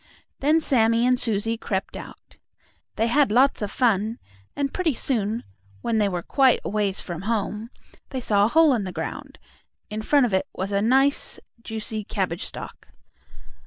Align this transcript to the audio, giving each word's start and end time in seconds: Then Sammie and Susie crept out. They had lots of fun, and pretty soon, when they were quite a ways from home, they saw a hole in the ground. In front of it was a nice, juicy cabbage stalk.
Then 0.39 0.59
Sammie 0.59 1.05
and 1.05 1.19
Susie 1.19 1.57
crept 1.57 1.95
out. 1.95 2.37
They 2.95 3.05
had 3.05 3.31
lots 3.31 3.61
of 3.61 3.69
fun, 3.69 4.17
and 4.55 4.73
pretty 4.73 4.95
soon, 4.95 5.43
when 5.83 5.99
they 5.99 6.09
were 6.09 6.23
quite 6.23 6.59
a 6.63 6.69
ways 6.69 7.01
from 7.03 7.21
home, 7.21 7.69
they 8.09 8.19
saw 8.19 8.45
a 8.45 8.49
hole 8.49 8.73
in 8.73 8.83
the 8.83 8.91
ground. 8.91 9.37
In 9.91 10.01
front 10.01 10.25
of 10.25 10.33
it 10.33 10.47
was 10.55 10.71
a 10.71 10.81
nice, 10.81 11.39
juicy 11.61 12.03
cabbage 12.03 12.45
stalk. 12.47 12.87